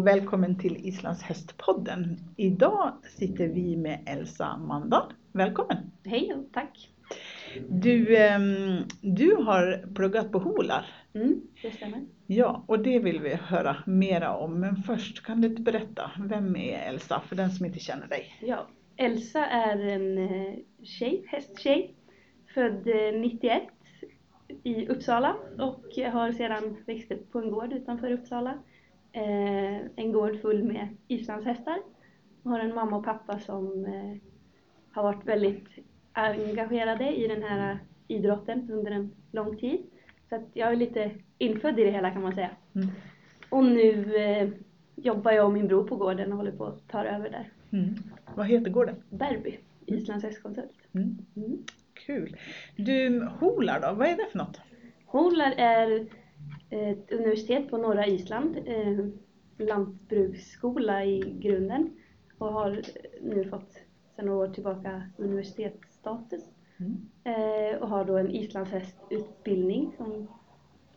och 0.00 0.06
välkommen 0.06 0.58
till 0.58 0.86
Islands 0.86 1.22
hästpodden. 1.22 2.16
Idag 2.36 2.92
sitter 3.04 3.48
vi 3.48 3.76
med 3.76 3.98
Elsa 4.06 4.56
Mandahl. 4.56 5.12
Välkommen! 5.32 5.76
Hej 6.04 6.34
och 6.34 6.52
tack! 6.52 6.90
Du, 7.68 8.16
ehm, 8.16 8.84
du 9.00 9.34
har 9.34 9.94
pluggat 9.94 10.32
på 10.32 10.38
Holar. 10.38 10.86
Mm, 11.14 11.40
det 11.62 11.70
stämmer. 11.70 12.00
Ja, 12.26 12.64
och 12.66 12.78
det 12.78 12.98
vill 12.98 13.20
vi 13.20 13.34
höra 13.34 13.76
mera 13.86 14.36
om. 14.36 14.60
Men 14.60 14.76
först 14.76 15.22
kan 15.22 15.40
du 15.40 15.48
inte 15.48 15.62
berätta, 15.62 16.10
vem 16.18 16.56
är 16.56 16.88
Elsa 16.88 17.22
för 17.28 17.36
den 17.36 17.50
som 17.50 17.66
inte 17.66 17.78
känner 17.78 18.06
dig? 18.06 18.36
Ja, 18.40 18.66
Elsa 18.96 19.46
är 19.46 19.78
en 19.78 20.18
eh, 20.18 20.54
tjej, 20.82 21.24
hästtjej, 21.26 21.94
född 22.54 22.88
eh, 22.88 23.20
91 23.20 23.62
i 24.62 24.88
Uppsala 24.88 25.36
och 25.58 26.12
har 26.12 26.32
sedan 26.32 26.76
växt 26.86 27.12
upp 27.12 27.32
på 27.32 27.38
en 27.38 27.50
gård 27.50 27.72
utanför 27.72 28.10
Uppsala. 28.12 28.58
Eh, 29.12 29.80
en 29.96 30.12
gård 30.12 30.40
full 30.40 30.64
med 30.64 30.88
islandshästar. 31.08 31.78
Jag 32.42 32.50
har 32.50 32.58
en 32.58 32.74
mamma 32.74 32.96
och 32.96 33.04
pappa 33.04 33.38
som 33.38 33.84
eh, 33.84 34.16
har 34.92 35.02
varit 35.02 35.26
väldigt 35.26 35.68
engagerade 36.12 37.16
i 37.16 37.28
den 37.28 37.42
här 37.42 37.78
idrotten 38.08 38.70
under 38.70 38.90
en 38.90 39.10
lång 39.32 39.56
tid. 39.56 39.80
Så 40.28 40.34
att 40.34 40.42
jag 40.52 40.72
är 40.72 40.76
lite 40.76 41.10
infödd 41.38 41.80
i 41.80 41.84
det 41.84 41.90
hela 41.90 42.10
kan 42.10 42.22
man 42.22 42.34
säga. 42.34 42.50
Mm. 42.74 42.88
Och 43.48 43.64
nu 43.64 44.16
eh, 44.16 44.48
jobbar 44.96 45.32
jag 45.32 45.46
och 45.46 45.52
min 45.52 45.68
bror 45.68 45.84
på 45.84 45.96
gården 45.96 46.32
och 46.32 46.38
håller 46.38 46.52
på 46.52 46.64
att 46.66 46.88
ta 46.88 47.04
över 47.04 47.30
där. 47.30 47.52
Mm. 47.70 47.94
Vad 48.34 48.46
heter 48.46 48.70
gården? 48.70 48.96
Berby, 49.10 49.58
Islands 49.86 50.24
hästkonsult. 50.24 50.78
Mm. 50.92 51.18
Mm. 51.36 51.64
Kul! 52.06 52.36
Du, 52.76 53.28
Holar 53.40 53.80
då, 53.80 53.94
vad 53.94 54.08
är 54.08 54.16
det 54.16 54.26
för 54.32 54.38
något? 54.38 54.60
Holar 55.06 55.54
är 55.56 56.06
ett 56.70 57.12
universitet 57.12 57.70
på 57.70 57.76
norra 57.78 58.06
Island, 58.06 58.56
eh, 58.66 59.06
lantbruksskola 59.66 61.04
i 61.04 61.20
grunden 61.40 61.90
och 62.38 62.52
har 62.52 62.82
nu 63.22 63.44
fått 63.44 63.72
sedan 64.16 64.26
några 64.26 64.38
år 64.48 64.54
tillbaka 64.54 65.02
universitetsstatus 65.16 66.44
Mm. 66.80 66.96
eh, 67.24 67.78
och 67.78 67.88
har 67.88 68.04
då 68.04 68.16
en 68.18 68.30
islandshästutbildning 68.30 69.92
som 69.96 70.28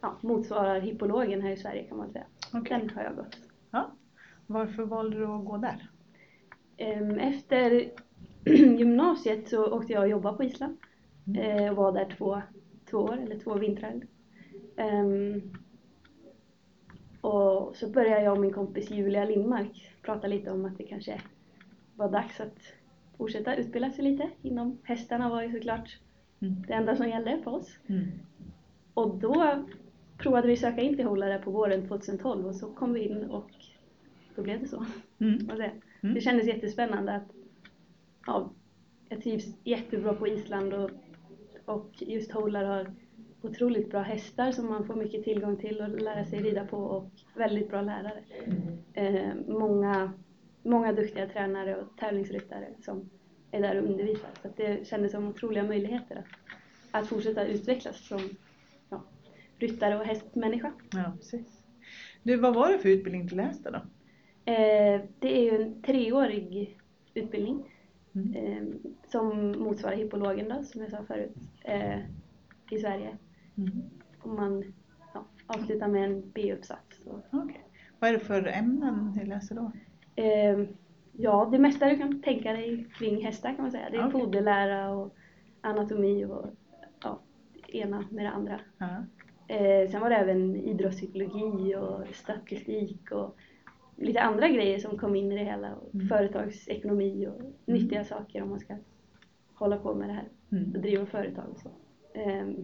ja, 0.01 0.17
motsvarar 0.21 0.79
hippologen 0.79 1.41
här 1.41 1.51
i 1.51 1.57
Sverige 1.57 1.83
kan 1.83 1.97
man 1.97 2.11
säga. 2.11 2.25
Okej. 2.53 2.79
Den 2.79 2.89
har 2.89 3.03
jag 3.03 3.15
gått. 3.15 3.37
Ja. 3.71 3.91
Varför 4.47 4.83
valde 4.83 5.17
du 5.17 5.25
att 5.25 5.45
gå 5.45 5.57
där? 5.57 5.89
Ehm, 6.77 7.19
Efter 7.19 7.91
gymnasiet 8.77 9.49
så 9.49 9.71
åkte 9.77 9.93
jag 9.93 10.03
och 10.03 10.09
jobbade 10.09 10.37
på 10.37 10.43
Island 10.43 10.77
Mm. 11.27 11.39
eh, 11.59 11.69
och 11.71 11.75
var 11.75 11.91
där 11.91 12.15
två, 12.17 12.41
två 12.89 12.97
år, 12.97 13.17
eller 13.17 13.39
två 13.39 13.53
vintrar. 13.53 14.01
Ehm, 14.77 15.41
och 17.23 17.75
så 17.75 17.89
började 17.89 18.23
jag 18.23 18.33
och 18.33 18.39
min 18.41 18.53
kompis 18.53 18.91
Julia 18.91 19.25
Lindmark 19.25 19.91
prata 20.01 20.27
lite 20.27 20.51
om 20.51 20.65
att 20.65 20.77
det 20.77 20.83
kanske 20.83 21.21
var 21.95 22.11
dags 22.11 22.39
att 22.39 22.57
fortsätta 23.17 23.55
utbilda 23.55 23.91
sig 23.91 24.03
lite 24.03 24.29
inom 24.41 24.77
hästarna 24.83 25.29
var 25.29 25.41
ju 25.41 25.51
såklart 25.51 25.99
Mm. 26.41 26.63
det 26.67 26.73
enda 26.73 26.95
som 26.95 27.09
gällde 27.09 27.41
för 27.43 27.51
oss. 27.51 27.77
Mm. 27.87 28.03
Och 28.93 29.17
då 29.17 29.63
provade 30.17 30.47
vi 30.47 30.57
söka 30.57 30.81
in 30.81 30.95
till 30.95 31.05
Hållare 31.05 31.39
på 31.39 31.51
våren 31.51 31.87
2012 31.87 32.45
och 32.47 32.55
så 32.55 32.67
kom 32.67 32.93
vi 32.93 32.99
in 33.07 33.23
och 33.23 33.51
då 34.35 34.41
blev 34.41 34.59
det 34.61 34.67
så. 34.67 34.85
Mm. 35.19 35.49
Och 35.49 35.57
det, 35.57 35.71
Mm. 36.01 36.15
det 36.15 36.21
kändes 36.21 36.47
jättespännande 36.47 37.15
att 37.15 37.31
ja, 38.25 38.49
jag 39.09 39.21
trivs 39.23 39.45
jättebra 39.63 40.13
på 40.13 40.27
Island 40.27 40.73
och, 40.73 40.89
och 41.65 41.89
just 41.99 42.31
Hålar 42.31 42.63
har 42.65 42.93
otroligt 43.43 43.89
bra 43.91 44.01
hästar 44.01 44.51
som 44.51 44.69
man 44.69 44.85
får 44.85 44.95
mycket 44.95 45.23
tillgång 45.23 45.57
till 45.57 45.81
och 45.81 45.89
lära 45.89 46.25
sig 46.25 46.39
rida 46.39 46.65
på 46.65 46.77
och 46.77 47.11
väldigt 47.35 47.69
bra 47.69 47.81
lärare. 47.81 48.23
Mm. 48.45 49.15
Eh, 49.15 49.33
många, 49.47 50.13
många 50.63 50.93
duktiga 50.93 51.27
tränare 51.27 51.75
och 51.75 51.97
tävlingsryttare 51.97 52.67
som 52.79 53.09
är 53.51 53.61
där 53.61 53.81
och 53.81 53.89
undervisar. 53.89 54.29
Så 54.41 54.49
det 54.57 54.87
kändes 54.87 55.11
som 55.11 55.27
otroliga 55.27 55.63
möjligheter 55.63 56.15
att, 56.15 56.25
att 56.91 57.07
fortsätta 57.09 57.47
utvecklas 57.47 58.07
som 58.07 58.29
ja, 58.89 59.03
ryttare 59.57 59.97
och 59.99 60.05
hästmänniska. 60.05 60.71
Ja, 60.93 61.13
precis. 61.17 61.63
Du, 62.23 62.35
vad 62.35 62.55
var 62.55 62.71
det 62.71 62.79
för 62.79 62.89
utbildning 62.89 63.25
du 63.25 63.35
läste 63.35 63.71
då? 63.71 63.77
Eh, 64.51 65.01
det 65.19 65.37
är 65.37 65.43
ju 65.43 65.63
en 65.63 65.81
treårig 65.81 66.79
utbildning 67.13 67.69
Mm. 68.15 68.35
eh, 68.35 68.91
som 69.11 69.51
motsvarar 69.51 69.95
hippologen 69.95 70.49
då, 70.49 70.63
som 70.63 70.81
jag 70.81 70.91
sa 70.91 71.03
förut, 71.07 71.35
eh, 71.63 71.99
i 72.71 72.79
Sverige. 72.79 73.17
Mm. 73.57 73.71
Och 74.21 74.29
man 74.29 74.73
ja, 75.13 75.25
avslutar 75.47 75.87
med 75.87 76.03
en 76.05 76.31
B-uppsats. 76.33 77.01
Okej. 77.31 77.63
Vad 77.99 78.09
är 78.09 78.13
det 78.13 78.19
för 78.19 78.47
ämnen 78.47 79.13
ni 79.17 79.25
läser 79.25 79.55
då? 79.55 79.71
eh, 80.15 80.59
ja, 81.11 81.49
det 81.51 81.59
mesta 81.59 81.89
du 81.89 81.97
kan 81.97 82.21
tänka 82.21 82.51
dig 82.53 82.87
kring 82.97 83.25
hästar 83.25 83.49
kan 83.53 83.61
man 83.61 83.71
säga. 83.71 83.89
Det 83.89 83.97
är 83.97 84.07
Okej. 84.07 84.21
foderlära 84.21 84.91
och 84.91 85.15
anatomi 85.61 86.25
och 86.25 86.45
ja, 87.03 87.19
det 87.53 87.77
ena 87.77 88.03
med 88.11 88.25
det 88.25 88.29
andra. 88.31 88.59
Ja. 88.77 89.03
Eh, 89.47 89.89
sen 89.89 90.01
var 90.01 90.09
det 90.09 90.15
även 90.15 90.55
idrottspsykologi 90.55 91.75
och 91.75 92.15
statistik 92.15 93.11
och 93.11 93.35
lite 93.95 94.21
andra 94.21 94.47
grejer 94.47 94.79
som 94.79 94.97
kom 94.97 95.15
in 95.15 95.31
i 95.31 95.37
det 95.37 95.43
hela. 95.43 95.75
Och 95.75 95.93
Mm. 95.95 96.07
Företagsekonomi 96.07 97.27
och 97.27 97.41
nyttiga 97.65 98.03
saker 98.03 98.41
om 98.43 98.49
man 98.49 98.59
ska 98.59 98.75
hålla 99.53 99.77
på 99.77 99.93
med 99.95 100.09
det 100.09 100.13
här 100.13 100.27
Mm. 100.51 100.71
och 100.75 100.79
driva 100.81 101.05
företag 101.05 101.45
och 101.49 101.59
så. 101.59 101.69
Ehm, 102.19 102.55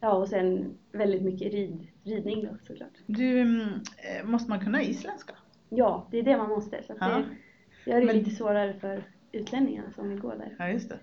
ja, 0.00 0.12
och 0.12 0.28
sen 0.28 0.78
väldigt 0.92 1.22
mycket 1.22 1.52
rid, 1.52 1.86
ridning 2.04 2.44
då 2.44 2.56
såklart. 2.66 2.92
Du, 3.06 3.40
mm, 3.40 3.60
eh, 3.62 4.24
måste 4.26 4.50
man 4.50 4.60
kunna 4.60 4.82
isländska? 4.82 5.34
Ja, 5.68 6.08
det 6.10 6.18
är 6.18 6.22
det 6.22 6.36
man 6.36 6.48
måste. 6.48 6.82
Så 6.82 6.92
att 6.92 6.98
Ja. 7.00 7.22
det 7.84 7.90
gör 7.90 8.00
det 8.00 8.06
Men- 8.06 8.16
lite 8.18 8.30
svårare 8.30 8.74
för 8.74 9.02
utlänningarna 9.32 9.90
som 9.90 10.08
vill 10.08 10.20
gå 10.20 10.28
där. 10.34 10.56
Ja, 10.58 10.68
just 10.68 10.88
det. 10.88 10.98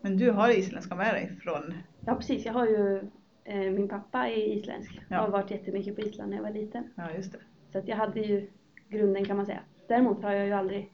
Men 0.00 0.16
du 0.16 0.30
har 0.30 0.58
isländska 0.58 0.94
med 0.94 1.14
dig 1.14 1.36
från... 1.42 1.74
Ja, 2.06 2.14
precis. 2.14 2.44
Jag 2.46 2.52
har 2.52 2.66
ju, 2.66 2.98
eh, 3.44 3.70
min 3.72 3.88
pappa 3.88 4.28
är 4.28 4.56
isländsk. 4.56 5.00
Ja. 5.08 5.16
Har 5.16 5.28
varit 5.28 5.50
jättemycket 5.50 5.94
på 5.96 6.00
Island 6.00 6.30
när 6.30 6.36
jag 6.36 6.44
var 6.44 6.50
liten. 6.50 6.84
Ja, 6.94 7.10
just 7.16 7.32
det. 7.32 7.38
Så 7.72 7.78
att 7.78 7.88
jag 7.88 7.96
hade 7.96 8.20
ju 8.20 8.50
grunden 8.88 9.24
kan 9.24 9.36
man 9.36 9.46
säga. 9.46 9.60
Däremot 9.88 10.22
har 10.22 10.32
jag 10.32 10.46
ju 10.46 10.52
aldrig 10.52 10.90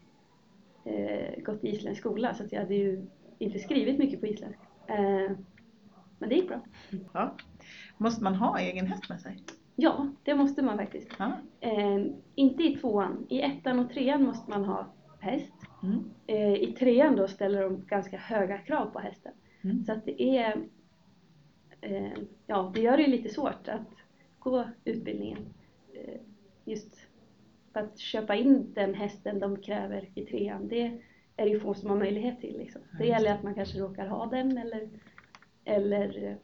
eh, 0.85 1.43
gått 1.43 1.65
i 1.65 1.69
isländsk 1.69 2.01
skola 2.01 2.35
så 2.35 2.45
att 2.45 2.53
jag 2.53 2.61
hade 2.61 2.75
ju 2.75 3.07
inte 3.39 3.59
skrivit 3.59 3.99
mycket 3.99 4.21
på 4.21 4.27
isländska. 4.27 4.63
Eh, 4.89 5.31
men 6.23 6.29
det 6.29 6.35
gick 6.35 6.49
bra. 6.49 6.61
Ja. 7.13 7.35
Måste 7.99 8.25
man 8.25 8.35
ha 8.35 8.59
egen 8.59 8.87
häst 8.87 9.09
med 9.09 9.21
sig? 9.21 9.43
Ja, 9.77 10.09
det 10.23 10.35
måste 10.35 10.63
man 10.63 10.79
faktiskt. 10.79 11.09
Ja. 11.19 11.33
Eh, 11.61 12.07
inte 12.35 12.63
i 12.63 12.77
tvåan. 12.77 13.27
I 13.29 13.41
ettan 13.41 13.79
och 13.79 13.91
trean 13.91 14.25
måste 14.25 14.51
man 14.51 14.65
ha 14.65 14.87
häst. 15.21 15.53
Mm. 15.83 16.05
Eh, 16.27 16.55
I 16.55 16.75
trean 16.79 17.17
då 17.17 17.29
ställer 17.29 17.63
de 17.63 17.85
ganska 17.87 18.17
höga 18.17 18.59
krav 18.59 18.87
på 18.87 18.99
hästen. 18.99 19.33
Mm. 19.63 19.85
Så 19.85 19.93
att 19.93 20.05
det 20.05 20.23
är, 20.23 20.57
eh, 21.81 22.13
ja 22.47 22.73
det 22.75 22.81
gör 22.81 22.97
det 22.97 23.03
ju 23.03 23.11
lite 23.11 23.29
svårt 23.29 23.69
att 23.69 23.89
gå 24.39 24.65
utbildningen. 24.85 25.39
Eh, 25.95 26.21
just 26.65 27.09
för 27.73 27.81
att 27.81 27.99
köpa 27.99 28.35
in 28.35 28.73
den 28.75 28.95
hästen 28.95 29.39
de 29.39 29.57
kräver 29.57 30.09
i 30.15 30.25
trean, 30.25 30.69
det 30.69 30.99
är 31.37 31.45
det 31.45 31.51
ju 31.51 31.61
få 31.61 31.75
som 31.75 31.91
har 31.91 31.97
möjlighet 31.97 32.41
till. 32.41 32.59
Liksom. 32.59 32.81
Det 32.99 33.07
gäller 33.07 33.35
att 33.35 33.43
man 33.43 33.55
kanske 33.55 33.79
råkar 33.79 34.07
ha 34.07 34.27
den 34.27 34.59
eller, 34.59 34.89
eller 35.65 36.29
eh, 36.29 36.37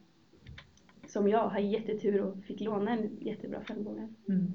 som 1.07 1.29
jag, 1.29 1.49
har 1.49 1.59
jättetur 1.59 2.23
och 2.23 2.45
fick 2.45 2.61
låna 2.61 2.91
en 2.91 3.19
jättebra 3.21 3.61
femgångare. 3.61 4.09
Mm. 4.29 4.53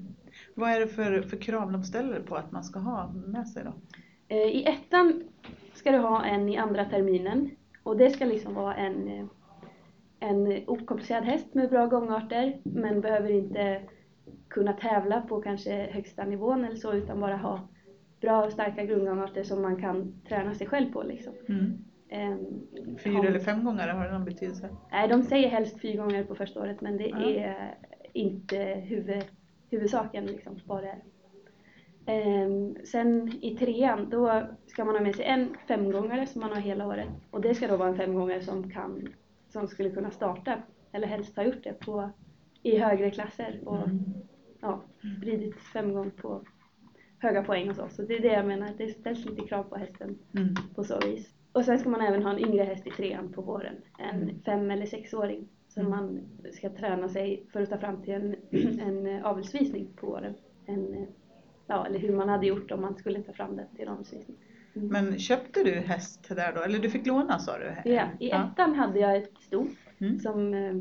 Vad 0.54 0.70
är 0.70 0.80
det 0.80 0.88
för, 0.88 1.22
för 1.22 1.36
krav 1.36 1.72
de 1.72 1.82
ställer 1.82 2.20
på 2.20 2.36
att 2.36 2.52
man 2.52 2.64
ska 2.64 2.78
ha 2.78 3.12
med 3.12 3.48
sig 3.48 3.64
då? 3.64 3.72
Eh, 4.28 4.38
I 4.38 4.64
ettan 4.64 5.22
ska 5.74 5.90
du 5.90 5.98
ha 5.98 6.24
en 6.24 6.48
i 6.48 6.56
andra 6.56 6.84
terminen 6.84 7.50
och 7.82 7.96
det 7.96 8.10
ska 8.10 8.24
liksom 8.24 8.54
vara 8.54 8.74
en, 8.74 9.08
eh, 9.08 9.26
en 10.20 10.64
okomplicerad 10.66 11.24
häst 11.24 11.54
med 11.54 11.70
bra 11.70 11.86
gångarter 11.86 12.58
men 12.62 13.00
behöver 13.00 13.30
inte 13.30 13.82
kunna 14.48 14.72
tävla 14.72 15.20
på 15.20 15.42
kanske 15.42 15.88
högsta 15.92 16.24
nivån 16.24 16.64
eller 16.64 16.76
så 16.76 16.92
utan 16.92 17.20
bara 17.20 17.36
ha 17.36 17.68
bra 18.20 18.50
starka 18.50 18.84
grundgångarter 18.84 19.42
som 19.42 19.62
man 19.62 19.76
kan 19.76 20.20
träna 20.28 20.54
sig 20.54 20.66
själv 20.66 20.92
på 20.92 21.02
liksom. 21.02 21.32
Mm. 21.48 21.84
Ehm, 22.08 22.66
Fyra 23.04 23.12
ha- 23.18 23.24
eller 23.26 23.38
fem 23.38 23.64
gånger 23.64 23.88
har 23.88 24.04
det 24.04 24.12
någon 24.12 24.24
betydelse? 24.24 24.68
Nej, 24.92 25.08
de 25.08 25.22
säger 25.22 25.48
helst 25.48 25.80
fyra 25.80 26.02
gånger 26.02 26.24
på 26.24 26.34
första 26.34 26.60
året 26.60 26.80
men 26.80 26.96
det 26.96 27.06
Ja. 27.08 27.18
är 27.24 27.74
inte 28.12 28.58
huvud, 28.58 29.24
huvudsaken 29.70 30.26
liksom, 30.26 30.60
vad 30.66 30.82
det 30.82 30.88
är. 30.88 31.02
Ehm, 32.06 32.76
sen 32.84 33.32
i 33.40 33.56
trean, 33.56 34.08
då 34.10 34.42
ska 34.66 34.84
man 34.84 34.94
ha 34.94 35.02
med 35.02 35.14
sig 35.16 35.24
en 35.24 35.56
femgångare 35.68 36.26
som 36.26 36.40
man 36.40 36.50
har 36.52 36.60
hela 36.60 36.86
året. 36.86 37.08
Och 37.30 37.40
det 37.40 37.54
ska 37.54 37.68
då 37.68 37.76
vara 37.76 37.88
en 37.88 37.96
femgångare 37.96 38.42
som, 38.42 38.70
kan, 38.70 39.08
som 39.48 39.66
skulle 39.68 39.90
kunna 39.90 40.10
starta, 40.10 40.62
eller 40.92 41.06
helst 41.06 41.36
ha 41.36 41.44
gjort 41.44 41.64
det, 41.64 41.72
på, 41.80 42.10
i 42.62 42.78
högre 42.78 43.10
klasser. 43.10 43.60
Och 43.64 43.76
Mm. 43.88 44.00
ja, 44.60 44.80
ridit 45.22 45.60
femgång 45.60 46.10
på 46.10 46.40
höga 47.18 47.42
poäng 47.42 47.70
och 47.70 47.76
så. 47.76 47.88
Så 47.88 48.02
det 48.02 48.14
är 48.16 48.20
det 48.22 48.32
jag 48.32 48.46
menar, 48.46 48.68
det 48.78 48.88
ställs 48.88 49.24
lite 49.24 49.46
krav 49.46 49.62
på 49.62 49.76
hästen 49.76 50.18
Mm. 50.36 50.54
på 50.74 50.84
så 50.84 51.00
vis. 51.00 51.30
Och 51.54 51.64
sen 51.64 51.78
ska 51.78 51.88
man 51.88 52.00
även 52.00 52.22
ha 52.22 52.32
en 52.32 52.38
yngre 52.38 52.64
häst 52.64 52.86
i 52.86 52.90
trean 52.90 53.32
på 53.32 53.42
våren. 53.42 53.74
En 53.98 54.22
Mm. 54.22 54.42
fem 54.42 54.70
eller 54.70 54.86
sexåring. 54.86 55.48
Som 55.68 55.86
Mm. 55.86 55.90
man 55.98 56.20
ska 56.52 56.70
träna 56.70 57.08
sig 57.08 57.46
för 57.52 57.62
att 57.62 57.70
ta 57.70 57.78
fram 57.78 58.02
till 58.02 58.14
en, 58.14 58.34
en 58.80 59.24
avelsvisning 59.24 59.88
på 59.96 60.06
våren. 60.06 60.34
En, 60.66 61.06
ja, 61.66 61.86
eller 61.86 61.98
hur 61.98 62.12
man 62.16 62.28
hade 62.28 62.46
gjort 62.46 62.70
om 62.70 62.80
man 62.80 62.94
skulle 62.96 63.22
ta 63.22 63.32
fram 63.32 63.56
den 63.56 63.66
till 63.76 63.86
ramsvisning. 63.86 64.36
Mm. 64.74 64.88
Men 64.88 65.18
köpte 65.18 65.62
du 65.64 65.70
häst 65.70 66.28
där 66.28 66.52
då? 66.54 66.60
Eller 66.62 66.78
du 66.78 66.90
fick 66.90 67.06
låna 67.06 67.38
sa 67.38 67.58
du? 67.58 67.90
Ja, 67.90 68.02
i 68.20 68.30
ettan 68.30 68.74
hade 68.74 68.98
jag 68.98 69.16
ett 69.16 69.38
sto 69.40 69.66
Mm. 69.98 70.18
som 70.18 70.54
eh, 70.54 70.74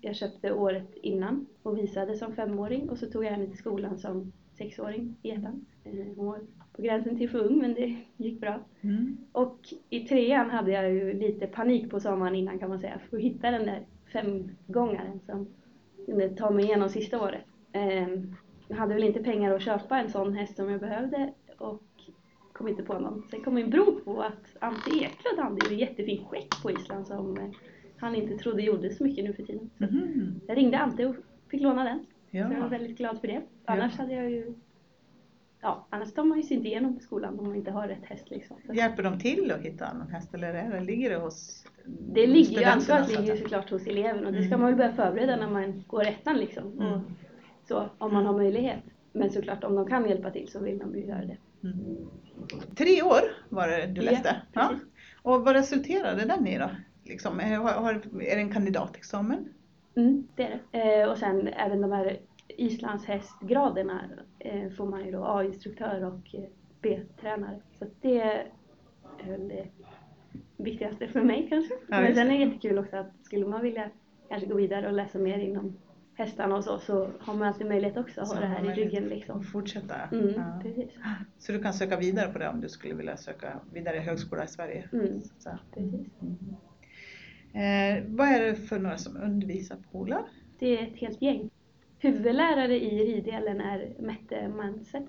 jag 0.00 0.16
köpte 0.16 0.52
året 0.52 0.94
innan 0.94 1.46
och 1.62 1.78
visade 1.78 2.14
som 2.16 2.32
femåring 2.34 2.90
och 2.90 2.98
så 2.98 3.06
tog 3.06 3.24
jag 3.24 3.30
henne 3.30 3.46
till 3.46 3.58
skolan 3.58 3.98
som 3.98 4.32
sexåring 4.58 5.16
i 5.22 5.30
ettan. 5.30 5.66
Eh, 5.84 5.92
Hon 6.16 6.26
var 6.26 6.40
på 6.80 6.84
gränsen 6.86 7.18
till 7.18 7.30
för 7.30 7.38
ung 7.38 7.58
men 7.58 7.74
det 7.74 7.96
gick 8.16 8.40
bra. 8.40 8.60
Mm. 8.80 9.16
Och 9.32 9.58
i 9.90 10.00
trean 10.00 10.50
hade 10.50 10.70
jag 10.72 10.92
ju 10.92 11.12
lite 11.12 11.46
panik 11.46 11.90
på 11.90 12.00
sommaren 12.00 12.34
innan 12.34 12.58
kan 12.58 12.68
man 12.68 12.80
säga 12.80 12.98
för 13.10 13.16
att 13.16 13.22
hitta 13.22 13.50
den 13.50 13.66
där 13.66 13.80
femgångaren 14.12 15.20
som 15.26 15.46
kunde 16.06 16.28
ta 16.28 16.50
mig 16.50 16.64
igenom 16.64 16.88
sista 16.88 17.22
året. 17.22 17.44
Ehm, 17.72 18.34
Jag 18.68 18.76
hade 18.76 18.94
väl 18.94 19.04
inte 19.04 19.22
pengar 19.22 19.54
att 19.54 19.62
köpa 19.62 19.98
en 20.00 20.10
sån 20.10 20.32
häst 20.34 20.56
som 20.56 20.70
jag 20.70 20.80
behövde 20.80 21.32
och 21.58 21.82
kom 22.52 22.68
inte 22.68 22.82
på 22.82 22.98
någon. 22.98 23.22
Sen 23.30 23.40
kom 23.40 23.54
min 23.54 23.70
bror 23.70 24.00
på 24.04 24.20
att 24.22 24.56
Ante 24.60 24.90
Eklund 24.90 25.38
hade 25.38 25.66
ju 25.68 25.72
en 25.74 25.78
jättefin 25.78 26.24
skäck 26.24 26.62
på 26.62 26.70
Island 26.70 27.06
som 27.06 27.36
eh, 27.38 27.48
han 27.96 28.14
inte 28.14 28.36
trodde 28.36 28.62
gjorde 28.62 28.90
så 28.90 29.04
mycket 29.04 29.24
nu 29.24 29.32
för 29.32 29.42
tiden. 29.42 29.70
Så 29.78 29.84
Mhm. 29.84 30.40
jag 30.46 30.56
ringde 30.56 30.78
Ante 30.78 31.06
och 31.06 31.14
fick 31.50 31.60
låna 31.60 31.84
den. 31.84 31.98
Så 32.30 32.36
jag 32.36 32.48
var 32.48 32.56
Ja. 32.56 32.68
väldigt 32.68 32.96
glad 32.98 33.20
för 33.20 33.28
det. 33.28 33.42
Annars 33.64 33.98
hade 33.98 34.14
jag 34.14 34.30
ju 34.30 34.54
Ja, 35.62 35.86
annars 35.90 36.12
tar 36.12 36.24
man 36.24 36.38
ju 36.38 36.42
sig 36.44 36.56
inte 36.56 36.68
igenom 36.68 36.94
på 36.96 37.00
skolan 37.02 37.38
om 37.38 37.46
man 37.46 37.56
inte 37.56 37.70
har 37.70 37.88
rätt 37.88 38.04
häst 38.04 38.30
liksom. 38.30 38.56
Så 38.66 38.72
Hjälper 38.74 39.02
de 39.02 39.18
till 39.18 39.52
att 39.52 39.60
hitta 39.60 39.92
någon 39.92 40.08
häst 40.10 40.34
eller 40.34 40.54
är 40.54 40.70
det, 40.70 40.80
ligger 40.80 41.10
det 41.10 41.16
hos 41.16 41.64
Det 41.84 42.26
ligger 42.26 42.58
ju, 42.60 42.64
ansvaret 42.64 43.08
ligger 43.08 43.34
ju 43.34 43.42
såklart 43.42 43.70
hos 43.70 43.86
eleven 43.86 44.26
och 44.26 44.32
det 44.32 44.42
ska 44.42 44.54
Mm. 44.54 44.60
man 44.60 44.68
väl 44.68 44.76
börja 44.76 44.92
förbereda 44.92 45.36
när 45.36 45.50
man 45.50 45.84
går 45.86 46.06
ettan 46.06 46.36
liksom. 46.36 46.80
Mm. 46.80 47.00
Så, 47.68 47.84
om 47.98 48.12
man 48.12 48.26
har 48.26 48.32
möjlighet. 48.36 48.78
Men 49.12 49.30
såklart 49.30 49.64
om 49.64 49.74
de 49.74 49.86
kan 49.86 50.08
hjälpa 50.08 50.30
till 50.30 50.48
så 50.48 50.58
vill 50.60 50.78
de 50.78 50.94
ju 50.96 51.06
göra 51.06 51.24
det. 51.24 51.36
Mm. 51.64 51.96
Tre 52.76 53.02
år 53.02 53.20
var 53.48 53.68
det 53.68 53.86
du 53.86 54.02
Ja, 54.02 54.10
läste? 54.10 54.36
precis. 54.52 54.78
Och 55.22 55.44
vad 55.44 55.54
resulterade 55.56 56.24
den 56.24 56.46
i 56.46 56.58
då? 56.58 56.70
Liksom, 57.04 57.40
är, 57.40 57.56
har, 57.56 57.72
har, 57.72 57.94
är 58.22 58.36
det 58.36 58.42
en 58.42 58.52
kandidatexamen? 58.52 59.48
Mm, 59.96 60.26
det 60.36 60.42
är 60.42 60.60
det. 60.70 61.00
Eh, 61.00 61.10
och 61.10 61.18
sen 61.18 61.48
även 61.48 61.80
de 61.80 61.92
här 61.92 62.18
islandshästgraderna 62.56 64.04
eh, 64.38 64.70
får 64.70 64.86
man 64.86 65.04
ju 65.04 65.10
då 65.12 65.24
A-instruktör 65.24 66.04
och 66.04 66.34
eh, 66.34 66.44
B-tränare. 66.82 67.60
Så 67.78 67.86
det 68.00 68.20
är 68.20 68.46
väl 69.26 69.48
det 69.48 69.66
viktigaste 70.56 71.08
för 71.08 71.22
mig 71.22 71.46
kanske. 71.50 71.74
Men 71.86 72.04
just 72.04 72.16
sen 72.16 72.26
är 72.30 72.38
det 72.38 72.44
jättekul 72.44 72.78
också 72.78 72.96
att 72.96 73.10
skulle 73.22 73.46
man 73.46 73.62
vilja 73.62 73.90
kanske 74.28 74.48
gå 74.48 74.54
vidare 74.54 74.86
och 74.86 74.92
läsa 74.92 75.18
mer 75.18 75.38
inom 75.38 75.76
hästarna 76.14 76.56
och 76.56 76.64
så, 76.64 76.78
så 76.78 77.08
har 77.20 77.34
man 77.34 77.48
alltid 77.48 77.66
möjlighet 77.66 77.96
också 77.96 78.20
att 78.20 78.28
Så 78.28 78.34
ha 78.34 78.40
det 78.40 78.46
här 78.46 78.70
i 78.70 78.74
ryggen 78.84 79.04
liksom. 79.04 79.42
fortsätta? 79.42 79.94
Mm, 80.12 80.32
Ja. 80.36 80.60
precis. 80.62 80.90
Så 81.38 81.52
du 81.52 81.62
kan 81.62 81.72
söka 81.72 81.96
vidare 81.96 82.32
på 82.32 82.38
det 82.38 82.48
om 82.48 82.60
du 82.60 82.68
skulle 82.68 82.94
vilja 82.94 83.16
söka 83.16 83.60
vidare 83.72 83.96
i 83.96 84.00
högskola 84.00 84.44
i 84.44 84.48
Sverige? 84.48 84.88
Mm. 84.92 85.20
Så, 85.38 85.50
precis. 85.74 86.06
Eh, 87.52 88.04
vad 88.06 88.28
är 88.28 88.40
det 88.40 88.54
för 88.54 88.78
några 88.78 88.96
som 88.98 89.16
undervisar 89.16 89.76
på 89.92 89.98
Ola? 89.98 90.24
Det 90.58 90.78
är 90.78 90.86
ett 90.86 90.96
helt 90.96 91.22
gäng. 91.22 91.50
Huvudlärare 92.02 92.80
i 92.80 93.14
riddelen 93.14 93.60
är 93.60 93.94
Mette 93.98 94.48
Manset, 94.48 95.08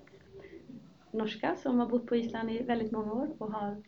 norska 1.10 1.56
som 1.56 1.78
har 1.78 1.86
bott 1.86 2.06
på 2.06 2.16
Island 2.16 2.50
i 2.50 2.62
väldigt 2.62 2.92
många 2.92 3.12
år 3.12 3.28
och 3.38 3.52
har 3.52 3.82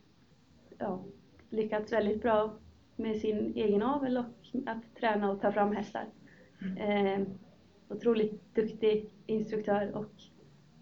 ja, 0.79 1.05
lyckats 1.51 1.93
väldigt 1.93 2.23
bra 2.23 2.55
med 2.97 3.17
sin 3.17 3.53
egen 3.56 3.83
avel 3.83 4.19
och 4.19 4.25
att 4.67 4.95
träna 5.01 5.31
och 5.31 5.41
ta 5.41 5.53
fram 5.53 5.77
hästar. 5.77 6.06
Eh, 6.79 7.21
otroligt 7.89 8.55
duktig 8.55 9.11
instruktör 9.27 9.97
och 9.97 10.12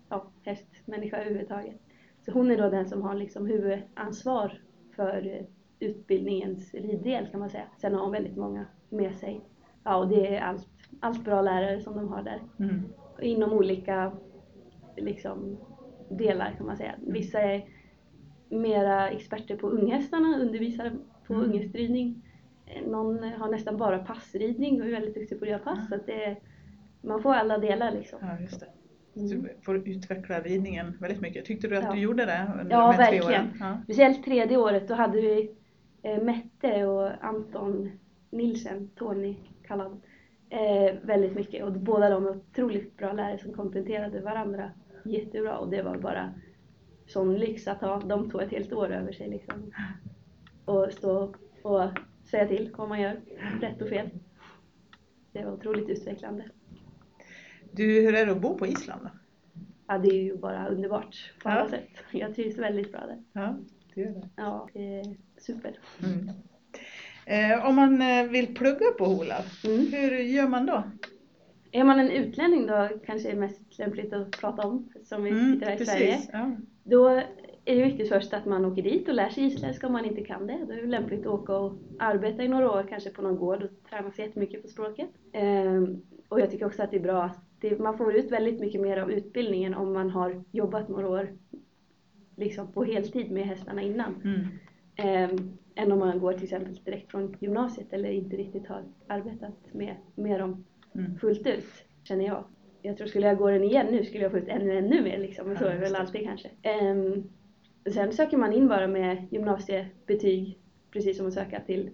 ja, 0.09 0.27
hästmänniska 0.43 1.17
överhuvudtaget. 1.17 1.81
Så 2.25 2.33
hon 2.33 2.51
är 2.51 2.57
då 2.57 2.71
den 2.71 2.89
som 2.89 3.03
har 3.03 3.15
liksom 3.15 3.47
huvudansvar 3.47 4.61
för 4.97 5.47
utbildningens 5.79 6.75
riddel 6.75 7.29
kan 7.31 7.41
man 7.41 7.51
säga. 7.51 7.67
Sen 7.81 7.95
har 7.95 8.03
hon 8.03 8.13
väldigt 8.13 8.37
många 8.37 8.67
med 8.89 9.17
sig. 9.17 9.41
Ja, 9.85 9.97
och 9.97 10.09
det 10.09 10.37
är 10.37 10.41
allt, 10.41 10.69
allt 11.03 11.25
bra 11.25 11.43
lärare 11.43 11.81
som 11.81 11.97
de 11.97 12.09
har 12.09 12.23
där. 12.23 12.41
Mm. 12.59 12.83
Inom 13.21 13.53
olika 13.53 14.13
liksom, 14.97 15.57
delar 16.11 16.55
kan 16.57 16.67
man 16.67 16.77
säga. 16.77 16.95
Vissa 17.07 17.41
är 17.41 17.65
mera 18.49 19.11
experter 19.11 19.57
på 19.57 19.69
unghästarna, 19.71 20.39
undervisar 20.39 20.93
på 21.27 21.35
Mm. 21.35 21.47
unghästridning. 21.47 22.23
Någon 22.87 23.23
har 23.25 23.51
nästan 23.51 23.77
bara 23.77 23.99
passridning 23.99 24.81
och 24.81 24.87
är 24.87 24.91
väldigt 24.93 25.15
duktig 25.15 25.39
på 25.39 25.45
att 25.45 25.51
göra 25.51 25.59
pass. 25.61 25.89
Så 25.89 25.95
att 25.95 26.07
det 26.07 26.25
är, 26.25 26.37
man 27.01 27.23
får 27.23 27.35
alla 27.35 27.59
delar 27.59 27.91
liksom. 27.93 28.19
Ja, 28.23 28.41
just 28.41 28.61
det. 28.61 28.67
Mm. 29.17 29.29
Du 29.43 29.49
får 29.63 29.89
utveckla 29.89 30.41
ridningen 30.41 30.97
väldigt 31.01 31.21
mycket. 31.21 31.45
Tyckte 31.45 31.69
du 31.69 31.77
att 31.77 31.85
Ja. 31.85 31.93
du 31.93 31.99
gjorde 32.01 32.25
det 32.25 32.47
under 32.61 32.77
Ja, 32.77 32.81
de 32.87 32.95
här 32.95 33.11
tre 33.11 33.19
verkligen. 33.21 33.43
åren? 33.43 33.53
Ja. 33.61 33.79
Speciellt 33.85 34.25
tredje 34.25 34.57
året, 34.57 34.89
då 34.89 34.95
hade 34.95 35.21
vi 35.21 35.55
eh, 36.03 36.23
Mette 36.23 36.87
och 36.87 37.25
Anton 37.25 37.91
Nilsen, 38.31 38.91
Tony 38.97 39.37
kallad, 39.67 40.01
eh, 40.53 40.95
väldigt 41.03 41.35
mycket. 41.35 41.65
Och 41.65 41.73
båda 41.73 42.11
de 42.11 42.25
var 42.25 42.31
otroligt 42.37 42.97
bra 42.97 43.13
lärare 43.13 43.39
som 43.39 43.53
kompletterade 43.53 44.21
varandra 44.21 44.71
jättebra. 45.05 45.59
Och 45.59 45.69
det 45.71 45.83
var 45.83 45.99
bara 45.99 46.35
sån 47.07 47.35
lyx 47.35 47.69
att 47.69 47.81
ha 47.81 48.01
de 48.01 48.31
två 48.31 48.41
ett 48.41 48.51
helt 48.51 48.73
år 48.73 48.91
över 48.93 49.13
sig 49.13 49.29
liksom. 49.29 49.73
Och 50.65 50.93
stå 50.93 51.35
och 51.63 51.89
säga 52.25 52.49
till 52.49 52.71
vad 52.77 52.89
man 52.89 53.01
gör, 53.01 53.21
rätt 53.61 53.83
och 53.83 53.89
fel. 53.89 54.11
Det 55.33 55.45
var 55.45 55.53
otroligt 55.53 55.89
utvecklande. 55.89 56.45
Du, 57.73 58.01
hur 58.01 58.15
är 58.15 58.27
det 58.27 58.33
att 58.33 58.41
bo 58.41 58.59
på 58.59 58.67
Island 58.67 59.01
då? 59.03 59.11
Ja, 59.87 59.99
det 59.99 60.09
är 60.09 60.23
ju 60.23 60.37
bara 60.37 60.69
underbart 60.69 61.33
på 61.43 61.49
Ja. 61.49 61.53
alla 61.53 61.69
sätt. 61.71 61.89
Jag 62.13 62.35
trivs 62.35 62.59
väldigt 62.59 62.93
bra 62.93 63.01
där. 63.07 63.23
Ja, 63.33 63.57
det 63.95 64.01
gör 64.01 64.11
det. 64.11 64.29
Ja, 64.37 64.69
det 64.73 64.99
är 65.01 65.17
super. 65.39 65.79
Mm. 66.05 66.29
Eh, 67.27 67.67
om 67.69 67.77
man 67.77 68.03
eh, 68.03 68.25
vill 68.27 68.55
plugga 68.55 68.87
på 68.99 69.05
HOLA, 69.05 69.37
Mm. 69.65 69.87
hur 69.93 70.11
gör 70.19 70.49
man 70.49 70.67
då? 70.67 70.83
Är 71.73 71.85
man 71.85 71.99
en 72.01 72.11
utlänning 72.11 72.67
då 72.67 72.89
kanske 73.07 73.29
det 73.29 73.33
är 73.35 73.41
mest 73.41 73.79
lämpligt 73.79 74.13
att 74.13 74.31
prata 74.31 74.67
om, 74.69 74.89
som 75.05 75.23
vi 75.25 75.31
Mm, 75.31 75.53
sitter 75.55 75.67
här 75.67 75.83
i 75.83 75.87
Sverige. 75.87 76.19
Ja. 76.33 76.51
Då 76.85 77.09
är 77.65 77.77
det 77.77 77.83
viktigt 77.83 78.09
först 78.09 78.33
att 78.35 78.47
man 78.47 78.65
åker 78.65 78.83
dit 78.83 79.09
och 79.09 79.15
lär 79.15 79.29
sig 79.29 79.45
isländska 79.45 79.87
om 79.87 79.93
man 79.93 80.05
inte 80.05 80.25
kan 80.25 80.47
det. 80.47 80.59
Då 80.67 80.73
är 80.73 80.77
det 80.77 80.87
lämpligt 80.87 81.21
att 81.21 81.27
åka 81.27 81.57
och 81.57 81.73
arbeta 81.99 82.43
i 82.45 82.49
några 82.49 82.71
år, 82.73 82.87
kanske 82.89 83.11
på 83.11 83.23
någon 83.23 83.37
gård 83.37 83.63
och 83.63 83.71
träna 83.91 84.11
sig 84.11 84.25
jättemycket 84.25 84.63
på 84.63 84.69
språket. 84.69 85.09
Ehm, 85.33 86.03
och 86.29 86.41
jag 86.41 86.51
tycker 86.51 86.67
också 86.67 86.83
att 86.83 86.91
det 86.91 86.97
är 86.97 87.01
bra 87.01 87.23
att 87.23 87.79
man 87.81 87.99
får 87.99 88.15
ut 88.17 88.31
väldigt 88.33 88.61
mycket 88.61 88.81
mer 88.81 88.97
av 88.97 89.11
utbildningen 89.13 89.75
om 89.75 89.93
man 89.93 90.11
har 90.11 90.45
jobbat 90.53 90.89
några 90.89 91.09
år 91.09 91.29
liksom 92.37 92.73
på 92.73 92.85
heltid 92.85 93.31
med 93.31 93.45
hästarna 93.47 93.83
innan. 93.83 94.15
Mm. 94.97 95.53
Än 95.75 95.93
om 95.93 95.99
man 95.99 96.19
går 96.19 96.33
till 96.33 96.45
exempel 96.45 96.75
direkt 96.85 97.11
från 97.11 97.37
gymnasiet 97.41 97.93
eller 97.93 98.11
inte 98.11 98.37
riktigt 98.37 98.67
har 98.67 98.83
arbetat 99.07 99.55
med, 99.73 99.95
med 100.15 100.41
dem 100.41 100.65
Mm. 100.95 101.19
fullt 101.19 101.47
ut, 101.47 101.85
känner 102.05 102.25
jag. 102.27 102.45
Jag 102.83 102.97
tror 102.97 103.07
skulle 103.07 103.27
jag 103.27 103.39
gå 103.39 103.51
den 103.51 103.65
igen 103.65 103.87
nu 103.91 104.05
skulle 104.05 104.23
jag 104.23 104.33
få 104.33 104.39
ut 104.39 104.49
ännu, 104.49 104.79
ännu 104.79 105.03
mer 105.03 105.19
liksom. 105.19 105.49
Men 105.49 105.59
så 105.59 105.65
är 105.65 105.75
det 105.75 105.81
väl 105.81 105.97
alltid 105.97 106.25
kanske. 106.25 106.49
Ehm, 106.63 107.23
sen 107.95 108.13
söker 108.13 108.37
man 108.37 108.53
in 108.53 108.69
bara 108.69 108.87
med 108.87 109.27
gymnasiebetyg, 109.31 110.59
precis 110.91 111.17
som 111.17 111.27
att 111.27 111.33
söka 111.33 111.61
till 111.61 111.91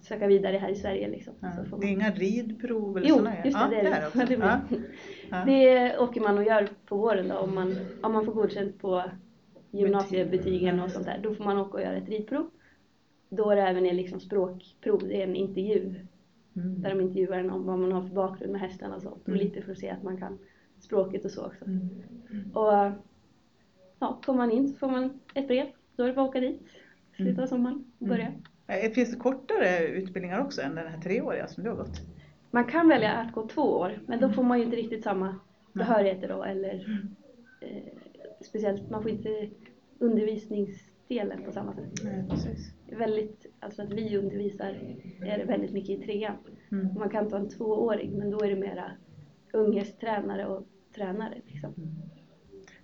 söka 0.00 0.26
vidare 0.26 0.56
här 0.56 0.68
i 0.68 0.74
Sverige 0.74 1.08
liksom. 1.08 1.34
Ja. 1.40 1.48
Får 1.70 1.78
Det 1.80 1.86
är 1.86 1.96
man... 1.96 2.00
inga 2.00 2.10
ridprov 2.10 2.96
eller 2.96 3.08
Jo, 3.08 3.14
sådana 3.16 3.44
just 3.44 3.58
det, 3.58 3.62
ja, 3.62 3.68
det 3.70 3.80
är 3.80 4.26
det. 4.26 4.36
det. 4.70 4.82
Ja. 5.30 5.44
Det 5.46 5.98
åker 5.98 6.20
man 6.20 6.38
och 6.38 6.44
gör 6.44 6.68
på 6.86 6.96
våren 6.96 7.28
då 7.28 7.34
om 7.36 7.54
man, 7.54 7.76
om 8.02 8.12
man 8.12 8.24
får 8.24 8.32
godkänt 8.32 8.78
på 8.80 9.02
gymnasiebetygen 9.70 10.80
och 10.80 10.90
sånt 10.90 11.06
där. 11.06 11.20
Då 11.22 11.34
får 11.34 11.44
man 11.44 11.58
åka 11.58 11.72
och 11.72 11.80
göra 11.82 11.96
ett 11.96 12.08
ridprov. 12.08 12.50
Då 13.28 13.50
är 13.50 13.56
det 13.56 13.62
även 13.62 13.86
en 13.86 13.96
liksom 13.96 14.20
språkprov, 14.20 14.98
det 15.08 15.20
är 15.22 15.24
en 15.26 15.36
intervju 15.36 15.94
Mm. 16.56 16.82
där 16.82 16.90
de 16.90 17.00
intervjuar 17.00 17.38
en 17.38 17.50
om 17.50 17.66
vad 17.66 17.78
man 17.78 17.92
har 17.92 18.02
för 18.02 18.14
bakgrund 18.14 18.52
med 18.52 18.60
hästarna 18.60 18.96
och 18.96 19.02
sånt. 19.02 19.22
Och 19.22 19.28
Mm. 19.28 19.40
lite 19.40 19.62
för 19.62 19.72
att 19.72 19.78
se 19.78 19.90
att 19.90 20.02
man 20.02 20.16
kan 20.16 20.38
språket 20.78 21.24
och 21.24 21.30
så 21.30 21.46
också. 21.46 21.64
Mm. 21.64 21.88
Och 22.54 22.92
ja, 23.98 24.20
kommer 24.24 24.36
man 24.36 24.50
in 24.50 24.68
så 24.68 24.76
får 24.78 24.88
man 24.88 25.20
ett 25.34 25.48
brev. 25.48 25.66
Då 25.96 26.02
är 26.02 26.08
det 26.08 26.14
bara 26.14 26.22
att 26.24 26.28
åka 26.28 26.40
dit. 26.40 26.60
Slutet 27.16 27.38
av 27.42 27.46
sommaren 27.46 27.84
och 27.98 28.06
börja. 28.06 28.26
Mm. 28.26 28.42
Eh, 28.66 28.90
Finns 28.90 29.10
det 29.10 29.16
kortare 29.16 29.86
utbildningar 29.86 30.40
också 30.44 30.62
än 30.62 30.74
den 30.74 30.86
här 30.86 31.00
treåriga 31.00 31.46
som 31.48 31.64
du 31.64 31.70
har 31.70 31.76
gått? 31.76 32.00
Man 32.50 32.64
kan 32.64 32.88
välja 32.88 33.12
att 33.12 33.32
gå 33.32 33.46
två 33.48 33.62
år, 33.62 33.98
men 34.06 34.20
då 34.20 34.28
får 34.30 34.42
man 34.42 34.58
ju 34.58 34.64
inte 34.64 34.76
riktigt 34.76 35.04
samma 35.04 35.26
Nej. 35.26 35.38
behörigheter 35.72 36.28
då. 36.28 36.44
Eller, 36.44 37.04
eh, 37.60 37.82
speciellt, 38.44 38.90
man 38.90 39.02
får 39.02 39.10
inte 39.10 39.48
undervisningsdelen 41.10 41.44
på 41.44 41.52
samma 41.52 41.74
sätt. 41.74 42.04
Nej, 42.04 42.24
precis. 42.30 42.72
Väldigt, 42.98 43.46
alltså 43.60 43.82
att 43.82 43.92
vi 43.92 44.16
undervisar 44.16 44.74
är 45.22 45.38
det 45.38 45.44
väldigt 45.44 45.72
mycket 45.72 45.90
i 45.90 46.02
trean. 46.02 46.36
Mm. 46.72 46.94
Man 46.98 47.10
kan 47.10 47.28
ta 47.28 47.36
en 47.38 47.48
tvåårig, 47.48 48.12
men 48.12 48.30
då 48.30 48.40
är 48.40 48.48
det 48.50 48.56
mera 48.56 48.90
ungdomstränare 49.52 50.46
och 50.46 50.66
tränare. 50.94 51.34
Liksom. 51.46 51.74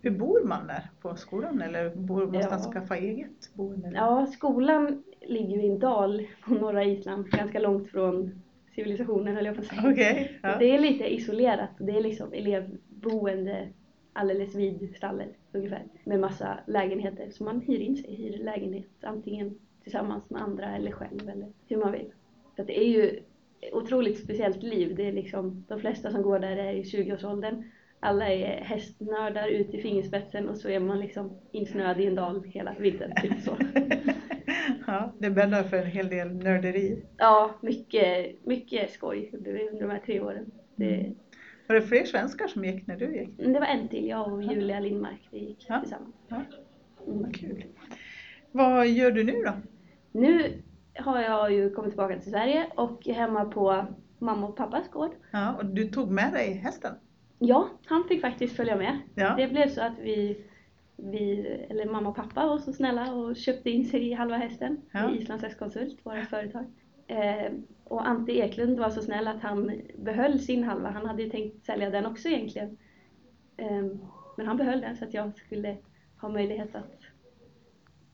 Hur 0.01 0.11
bor 0.11 0.45
man 0.45 0.67
där 0.67 0.91
på 1.01 1.17
skolan 1.17 1.63
eller 1.63 1.95
bor, 1.95 2.27
måste 2.27 2.51
man 2.51 2.61
Ja. 2.65 2.73
skaffa 2.73 2.97
eget 2.97 3.55
boende? 3.55 3.93
Ja, 3.95 4.27
skolan 4.27 5.03
ligger 5.21 5.57
ju 5.57 5.63
i 5.63 5.69
en 5.71 5.79
dal 5.79 6.27
på 6.45 6.55
norra 6.55 6.85
Island, 6.85 7.27
ganska 7.31 7.59
långt 7.61 7.89
från 7.91 8.43
civilisationen 8.75 9.35
höll 9.37 9.45
jag 9.47 9.55
på 9.55 9.61
att 9.61 9.67
säga. 9.67 9.83
Okej. 9.93 10.39
ja. 10.43 10.57
Det 10.59 10.71
är 10.75 10.79
lite 10.79 11.15
isolerat, 11.15 11.71
det 11.79 11.93
är 11.93 12.03
liksom 12.03 12.33
elevboende 12.33 13.69
alldeles 14.13 14.55
vid 14.55 14.97
stallet 14.97 15.35
ungefär. 15.53 15.83
Med 16.05 16.21
massa 16.21 16.59
lägenheter. 16.67 17.31
Så 17.31 17.45
man 17.45 17.61
hyr 17.61 17.79
in 17.79 17.97
sig, 17.97 18.15
hyr 18.15 18.39
lägenhet 18.39 18.89
antingen 19.01 19.59
tillsammans 19.83 20.31
med 20.31 20.43
andra 20.43 20.77
eller 20.77 20.91
själv 20.91 21.29
eller 21.29 21.53
hur 21.69 21.77
man 21.77 21.93
vill. 21.93 22.13
Så 22.57 22.63
att 22.63 22.69
det 22.69 22.79
är 22.79 22.89
ju 22.89 23.23
otroligt 23.73 24.19
speciellt 24.19 24.63
liv. 24.63 24.95
Det 24.97 25.09
är 25.09 25.13
liksom, 25.13 25.65
de 25.69 25.81
flesta 25.81 26.11
som 26.11 26.23
går 26.23 26.39
där 26.39 26.57
är 26.57 26.73
i 26.73 26.83
20-årsåldern. 26.83 27.65
Alla 28.01 28.29
är 28.29 28.61
hästnördar 28.61 29.49
ut 29.49 29.75
i 29.75 29.83
fingerspetsen 29.83 30.49
och 30.49 30.57
så 30.57 30.69
är 30.69 30.81
man 30.81 31.01
liksom 31.01 31.31
insnöad 31.53 32.01
i 32.01 32.07
en 32.07 32.15
dal 32.15 32.45
hela 32.45 32.75
vintern. 32.79 33.13
Typ 33.23 33.41
så. 33.41 33.57
ja, 34.87 35.13
det 35.19 35.31
bäddar 35.31 35.63
för 35.63 35.77
en 35.77 35.87
hel 35.87 36.09
del 36.09 36.35
nörderi. 36.35 37.03
Ja, 37.17 37.55
mycket, 37.61 38.37
mycket 38.47 38.91
skoj 38.91 39.31
under, 39.33 39.69
under 39.69 39.81
de 39.81 39.91
här 39.91 40.03
tre 40.07 40.21
åren. 40.21 40.51
Det. 40.77 41.13
Var 41.67 41.75
det 41.77 41.83
fler 41.83 42.05
svenskar 42.05 42.47
som 42.47 42.65
gick 42.65 42.87
när 42.87 42.97
du 42.97 43.17
gick? 43.17 43.37
det 43.39 43.61
var 43.61 43.67
en 43.67 43.89
till, 43.89 44.09
jag 44.09 44.33
och 44.33 44.43
Julia 44.43 44.81
Lindmark, 44.81 45.29
vi 45.31 45.39
gick 45.39 45.67
Ja. 45.69 45.81
tillsammans. 45.81 46.15
Ja, 46.29 46.37
Mm. 47.07 47.23
vad 47.23 47.35
kul. 47.37 47.65
Vad 48.53 48.89
gör 48.89 49.11
du 49.11 49.25
nu 49.25 49.33
då? 49.33 49.53
Nu 50.13 50.63
har 50.97 51.21
jag 51.21 51.53
ju 51.53 51.71
kommit 51.71 51.91
tillbaka 51.91 52.19
till 52.19 52.31
Sverige 52.31 52.67
och 52.77 53.09
är 53.09 53.13
hemma 53.15 53.45
på 53.45 53.85
mamma 54.19 54.47
och 54.49 54.57
pappas 54.57 54.89
gård. 54.91 55.11
Ja, 55.31 55.55
och 55.55 55.67
du 55.67 55.85
tog 55.89 56.11
med 56.11 56.33
dig 56.33 56.53
hästen? 56.53 56.95
Ja, 57.39 57.69
han 57.87 58.05
fick 58.09 58.21
faktiskt 58.21 58.57
följa 58.57 58.77
med. 58.77 58.99
Ja. 59.15 59.35
Det 59.37 59.49
blev 59.49 59.69
så 59.69 59.81
att 59.81 59.99
vi, 60.03 60.45
vi, 60.97 61.41
eller 61.71 61.87
mamma 61.87 62.09
och 62.09 62.17
pappa 62.17 62.47
var 62.47 62.59
så 62.59 62.73
snälla 62.73 63.13
och 63.15 63.37
köpte 63.37 63.71
in 63.71 63.85
sig 63.85 64.09
i 64.09 64.13
halva 64.13 64.37
hästen 64.37 64.81
Ja. 64.93 65.11
i 65.11 65.19
Islands 65.23 65.45
Hästkonsult, 65.45 65.99
våra 66.03 66.23
företag. 66.25 66.65
Eh, 67.07 67.53
och 67.93 68.09
Ante 68.09 68.33
Eklund 68.33 68.79
var 68.79 68.91
så 68.91 69.03
snäll 69.03 69.29
att 69.29 69.41
han 69.41 69.81
behöll 69.97 70.41
sin 70.41 70.65
halva. 70.65 70.91
Han 70.91 71.07
hade 71.07 71.23
ju 71.23 71.31
tänkt 71.31 71.65
sälja 71.65 71.91
den 71.91 72.07
också 72.07 72.29
egentligen. 72.29 72.79
Eh, 73.57 73.87
men 74.37 74.47
han 74.47 74.57
behöll 74.57 74.81
den 74.81 74.97
så 74.97 75.05
att 75.05 75.15
jag 75.15 75.39
skulle 75.39 75.77
ha 76.21 76.29
möjlighet 76.29 76.75
att 76.75 77.01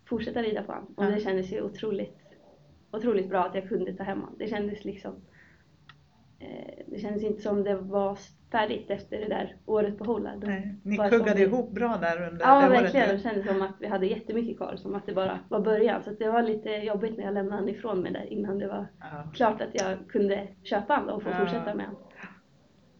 fortsätta 0.04 0.42
rida 0.42 0.62
på 0.62 0.72
honom. 0.72 0.94
Och 0.96 1.04
det 1.04 1.20
kändes 1.20 1.52
ju 1.52 1.62
otroligt, 1.62 2.18
otroligt 2.90 3.28
bra 3.28 3.44
att 3.44 3.54
jag 3.54 3.68
kunde 3.68 3.92
ta 3.92 4.02
hem 4.02 4.20
honom. 4.20 4.34
Det 4.38 4.48
kändes 4.48 4.84
liksom 4.84 5.14
eh, 6.38 6.84
det 6.86 7.00
kändes 7.00 7.22
inte 7.22 7.42
som 7.42 7.64
det 7.64 7.76
var 7.76 8.18
färdigt 8.52 8.90
efter 8.90 9.18
det 9.18 9.28
där 9.28 9.56
året 9.66 9.98
på. 9.98 10.04
Då- 10.04 10.30
Nej, 10.42 10.74
ni 10.82 10.96
Bara 10.96 11.10
kuggade 11.10 11.42
ihop 11.42 11.70
bra 11.72 11.96
där 12.00 12.28
under 12.28 12.46
Ja, 12.46 12.62
det 12.62 12.68
verkligen. 12.68 13.06
Det 13.08 13.12
året? 13.14 13.22
kändes 13.22 13.46
som 13.46 13.62
att 13.62 13.74
vi 13.80 13.86
hade 13.86 14.06
jättemycket 14.06 14.56
kvar, 14.56 14.76
som 14.76 14.94
att 14.94 15.06
det 15.06 15.14
bara 15.14 15.38
var 15.48 15.60
början. 15.60 16.02
Så 16.02 16.10
det 16.10 16.28
var 16.30 16.42
lite 16.42 16.70
jobbigt 16.70 17.16
när 17.16 17.24
jag 17.24 17.34
lämnade 17.34 17.56
honom 17.56 17.68
ifrån 17.74 18.00
mig 18.00 18.12
där 18.12 18.32
innan 18.32 18.58
det 18.58 18.66
var 18.68 18.86
Ja. 19.00 19.30
klart 19.34 19.60
att 19.60 19.70
jag 19.74 19.98
kunde 20.08 20.48
köpa 20.62 20.94
honom 20.94 21.14
och 21.16 21.22
få 21.22 21.28
Ja. 21.30 21.38
fortsätta 21.38 21.74
med 21.74 21.86
honom. 21.86 22.02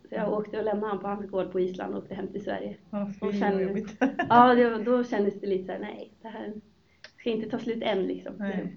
Så 0.09 0.15
jag 0.15 0.33
åkte 0.33 0.59
och 0.59 0.65
lämnade 0.65 0.87
honom 0.87 1.03
på 1.03 1.09
hans 1.09 1.31
gård 1.31 1.53
på 1.53 1.61
Island 1.61 1.95
och 1.95 2.03
åkte 2.03 2.15
hem 2.15 2.27
till 2.29 2.45
Sverige. 2.45 2.77
Ja, 2.91 3.11
Och 3.21 3.33
jobbigt. 3.63 3.97
Ja, 4.29 4.55
det, 4.55 4.85
då 4.85 5.05
kändes 5.05 5.41
det 5.41 5.47
lite 5.47 5.65
såhär, 5.67 5.79
nej, 5.81 6.13
det 6.23 6.29
här 6.29 6.53
ska 7.19 7.31
inte 7.31 7.51
ta 7.51 7.59
slut 7.59 7.83
än 7.83 8.03
liksom. 8.03 8.35
Nej. 8.39 8.77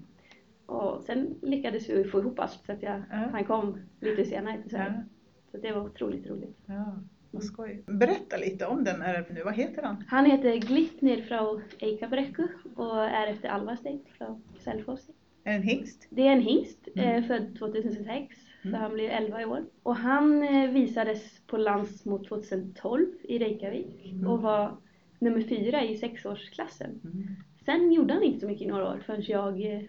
Och 0.66 1.02
sen 1.02 1.34
lyckades 1.42 1.90
vi 1.90 2.04
få 2.04 2.20
ihop 2.20 2.38
allt 2.40 2.60
så 2.66 2.72
att 2.72 2.82
jag, 2.82 3.02
Ja. 3.10 3.16
han 3.32 3.44
kom 3.44 3.78
lite 4.00 4.24
senare 4.24 4.62
till 4.62 4.70
Sverige. 4.70 5.04
Så 5.52 5.58
det 5.58 5.72
var 5.72 5.80
otroligt 5.80 6.26
roligt. 6.30 6.56
ja, 6.66 6.94
vad 7.30 7.44
skoj. 7.44 7.82
Berätta 7.86 8.36
lite 8.36 8.66
om 8.66 8.84
den 8.84 9.00
här 9.02 9.24
nu, 9.30 9.42
vad 9.44 9.54
heter 9.54 9.82
han? 9.82 10.04
Han 10.08 10.26
heter 10.26 10.56
Glitnir 10.56 11.22
från 11.22 11.62
Eikabrekku 11.78 12.46
och 12.76 13.04
är 13.04 13.26
efter 13.26 13.48
Alvarstedt 13.48 14.08
från 14.18 14.42
Selfoss. 14.58 15.10
Är 15.44 15.54
en 15.56 15.62
hingst? 15.62 16.06
Det 16.10 16.22
är 16.26 16.32
en 16.32 16.40
hingst, 16.42 16.88
Mm. 16.94 17.08
eh, 17.22 17.28
född 17.28 17.58
2006, 17.58 18.36
så 18.62 18.68
Mm. 18.68 18.80
han 18.80 18.92
blir 18.94 19.08
11 19.10 19.42
i 19.42 19.44
år. 19.44 19.64
Och 19.82 19.96
han 19.96 20.42
eh, 20.42 20.70
visades 20.70 21.40
på 21.46 21.56
Landsmot 21.56 22.28
2012 22.28 23.06
i 23.22 23.38
Reykjavik 23.38 24.12
Mm. 24.12 24.26
och 24.26 24.42
var 24.42 24.76
nummer 25.18 25.40
fyra 25.40 25.84
i 25.84 25.96
sexårsklassen. 25.96 27.00
Mm. 27.04 27.26
Sen 27.64 27.92
gjorde 27.92 28.14
han 28.14 28.22
inte 28.22 28.40
så 28.40 28.46
mycket 28.46 28.62
i 28.62 28.70
några 28.70 28.88
år 28.88 29.02
förrän 29.06 29.22
jag 29.26 29.74
eh, 29.74 29.82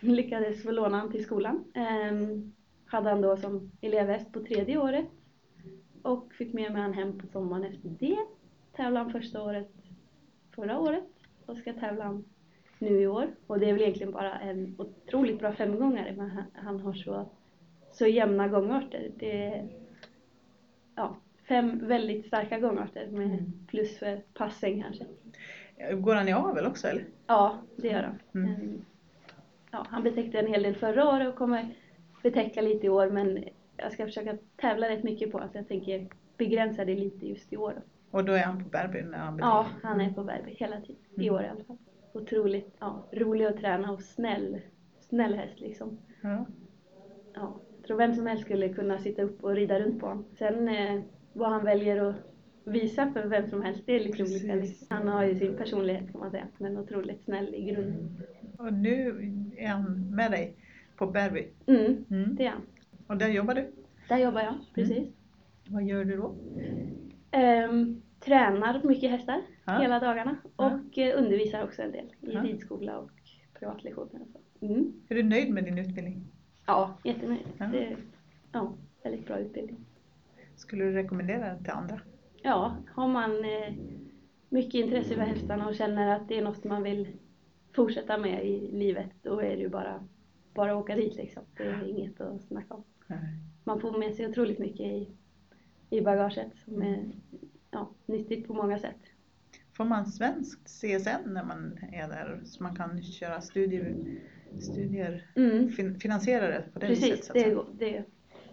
lyckades 0.00 0.62
få 0.62 0.70
låna 0.70 0.96
honom 0.96 1.12
till 1.12 1.24
skolan. 1.24 1.64
Ehm, 1.74 2.52
hade 2.86 3.08
han 3.10 3.20
då 3.20 3.36
som 3.36 3.70
elevhäst 3.80 4.32
på 4.32 4.40
tredje 4.40 4.78
året 4.78 5.06
och 6.02 6.32
fick 6.32 6.52
med 6.54 6.72
mig 6.72 6.82
han 6.82 6.92
hem 6.92 7.18
på 7.18 7.26
sommaren 7.26 7.64
efter 7.64 7.88
det. 7.88 8.18
Tävlade 8.76 9.04
han 9.04 9.12
första 9.12 9.42
året 9.42 9.68
förra 10.54 10.78
året 10.78 11.04
och 11.46 11.56
ska 11.56 11.72
tävla 11.72 12.04
han 12.04 12.24
nu 12.78 13.00
i 13.00 13.06
år. 13.06 13.26
Och 13.46 13.58
det 13.60 13.68
är 13.68 13.72
väl 13.72 13.82
egentligen 13.82 14.12
bara 14.12 14.38
en 14.38 14.74
otroligt 14.78 15.38
bra 15.38 15.52
femgångare 15.52 16.14
men 16.16 16.30
han, 16.30 16.44
han 16.54 16.80
har 16.80 16.92
så, 16.92 17.28
så 17.92 18.06
jämna 18.06 18.48
gångarter. 18.48 19.10
Det 19.18 19.44
är 19.44 19.68
ja, 20.94 21.16
fem 21.48 21.88
väldigt 21.88 22.26
starka 22.26 22.58
gångarter 22.58 23.06
med 23.06 23.26
Mm. 23.26 23.52
plus 23.66 23.98
för 23.98 24.22
passing 24.34 24.82
kanske. 24.82 25.04
Går 25.94 26.14
han 26.14 26.28
i 26.28 26.32
avel 26.32 26.66
också 26.66 26.88
eller? 26.88 27.04
Ja, 27.26 27.58
det 27.76 27.88
gör 27.88 28.02
han. 28.02 28.18
Mm. 28.34 28.54
Mm. 28.54 28.84
Ja, 29.70 29.86
han 29.88 30.02
betäckte 30.02 30.38
en 30.38 30.46
hel 30.46 30.62
del 30.62 30.74
förra 30.76 31.08
året 31.08 31.28
och 31.28 31.34
kommer 31.34 31.74
betäcka 32.22 32.60
lite 32.60 32.86
i 32.86 32.88
år 32.88 33.10
men 33.10 33.44
jag 33.76 33.92
ska 33.92 34.04
försöka 34.06 34.36
tävla 34.56 34.88
rätt 34.88 35.02
mycket 35.04 35.32
på 35.32 35.38
att 35.38 35.54
jag 35.54 35.68
tänker 35.68 36.06
begränsa 36.36 36.84
det 36.84 36.94
lite 36.94 37.26
just 37.28 37.52
i 37.52 37.56
år. 37.56 37.72
Då. 37.76 38.18
Och 38.18 38.24
då 38.24 38.32
är 38.32 38.42
han 38.42 38.62
på 38.64 38.68
Bärby 38.68 39.02
när 39.02 39.18
han 39.18 39.38
Ja, 39.38 39.66
han 39.82 40.00
är 40.00 40.12
på 40.12 40.24
Bärby 40.24 40.50
hela 40.54 40.80
tiden. 40.80 40.96
I 41.16 41.22
Mm. 41.28 41.34
år 41.34 41.42
i 41.42 41.48
alla 41.48 41.64
fall. 41.64 41.76
Otroligt 42.12 42.76
ja, 42.78 43.04
rolig 43.12 43.44
att 43.44 43.56
träna 43.56 43.92
och 43.92 44.02
snäll. 44.02 44.60
Snäll 45.00 45.34
häst 45.34 45.60
liksom. 45.60 45.98
Ja. 46.22 46.46
Ja, 47.34 47.60
jag 47.76 47.86
tror 47.86 47.96
vem 47.96 48.14
som 48.14 48.26
helst 48.26 48.44
skulle 48.44 48.68
kunna 48.68 48.98
sitta 48.98 49.22
upp 49.22 49.44
och 49.44 49.50
rida 49.54 49.80
runt 49.80 50.00
på 50.00 50.06
honom. 50.06 50.24
Sen 50.38 50.68
eh, 50.68 51.00
vad 51.32 51.50
han 51.50 51.64
väljer 51.64 52.04
att 52.10 52.16
visa 52.64 53.12
för 53.12 53.26
vem 53.26 53.50
som 53.50 53.62
helst, 53.62 53.82
det 53.86 53.92
är 53.92 54.12
Precis. 54.12 54.42
olika. 54.42 54.54
liksom. 54.54 54.86
Han 54.90 55.08
har 55.08 55.24
ju 55.24 55.34
sin 55.38 55.56
personlighet 55.56 56.12
kan 56.12 56.20
man 56.20 56.30
säga, 56.30 56.46
men 56.58 56.78
otroligt 56.78 57.22
snäll 57.24 57.54
i 57.54 57.62
grunden. 57.64 58.16
Och 58.58 58.72
nu 58.72 59.08
är 59.56 59.68
han 59.68 60.14
med 60.16 60.30
dig 60.30 60.54
på 60.96 61.06
Bärby. 61.06 61.48
Mm, 61.66 62.04
Mm. 62.10 62.36
det 62.36 62.46
är 62.46 62.50
han. 62.50 62.62
Och 63.06 63.16
där 63.16 63.28
jobbar 63.28 63.54
du. 63.54 63.72
Där 64.08 64.18
jobbar 64.18 64.40
jag, 64.40 64.54
precis. 64.74 65.08
Vad 65.68 65.82
gör 65.84 66.04
du 66.04 66.16
då? 66.16 66.34
Ehm, 67.30 68.02
tränar 68.20 68.80
mycket 68.84 69.10
hästar 69.10 69.42
Ja. 69.64 69.78
hela 69.78 70.00
dagarna 70.00 70.36
och 70.56 70.98
eh, 70.98 71.18
undervisar 71.18 71.64
också 71.64 71.82
en 71.82 71.92
del 71.92 72.04
i 72.20 72.32
Ja. 72.34 72.40
ridskola 72.42 72.98
och 72.98 73.10
privatlektioner 73.58 74.20
och. 74.34 74.62
Mm. 74.68 74.92
Är 75.08 75.14
du 75.14 75.22
nöjd 75.22 75.50
med 75.54 75.64
din 75.64 75.78
utbildning? 75.78 76.24
Ja, 76.66 76.98
jättenöjd. 77.04 77.46
Ja. 77.58 77.66
Det 77.66 77.96
ja, 78.52 78.72
väldigt 79.02 79.26
bra 79.26 79.38
utbildning. 79.38 79.76
Skulle 80.56 80.84
du 80.84 80.92
rekommendera 80.92 81.38
den 81.48 81.64
till 81.64 81.72
andra? 81.72 82.00
Ja, 82.42 82.76
har 82.94 83.08
man 83.08 83.30
eh, 83.44 83.74
mycket 84.48 84.74
intresse 84.74 85.14
för 85.14 85.20
hästarna 85.22 85.68
och 85.68 85.74
känner 85.74 86.16
att 86.16 86.28
det 86.28 86.38
är 86.38 86.42
något 86.42 86.64
man 86.64 86.82
vill 86.82 87.08
fortsätta 87.72 88.18
med 88.18 88.46
i 88.46 88.70
livet, 88.72 89.10
då 89.22 89.40
är 89.40 89.56
det 89.56 89.62
ju 89.62 89.68
bara, 89.68 90.04
bara 90.56 90.76
åka 90.76 90.96
dit 90.96 91.16
liksom. 91.16 91.42
Det 91.56 91.62
är 91.62 91.88
inget 91.88 92.20
att 92.20 92.42
snacka 92.42 92.74
om. 92.74 92.84
Nej. 93.06 93.18
Man 93.64 93.80
får 93.80 93.98
med 93.98 94.14
sig 94.14 94.26
otroligt 94.28 94.58
mycket 94.58 94.80
i, 94.80 95.08
i 95.90 96.00
bagaget 96.00 96.52
som 96.64 96.82
är 96.82 97.04
ja, 97.70 97.90
nyttigt 98.06 98.46
på 98.46 98.54
många 98.54 98.78
sätt. 98.78 98.96
Får 99.72 99.84
man 99.84 100.06
svenskt 100.06 100.68
CSN 100.68 101.32
när 101.32 101.44
man 101.44 101.78
är 101.92 102.08
där 102.08 102.40
så 102.44 102.62
man 102.62 102.76
kan 102.76 103.02
köra 103.02 103.40
studier, 103.40 103.94
studier 104.60 105.30
Mm. 105.36 105.68
fin, 105.68 106.00
finansiera 106.00 106.48
det 106.48 106.64
på 106.72 106.78
det 106.78 106.86
viset? 106.86 107.08
Precis, 107.10 107.26
Så 107.26 107.32
att 107.32 107.38
det 107.78 107.86
det, 107.86 108.04